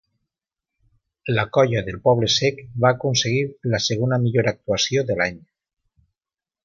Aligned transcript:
La 1.39 1.43
colla 1.57 1.83
del 1.89 1.99
Poble-sec 2.07 2.63
va 2.85 2.93
aconseguir 2.97 3.45
la 3.75 3.81
segona 3.89 4.19
millor 4.25 4.51
actuació 4.53 5.05
de 5.11 5.19
l'any. 5.21 5.39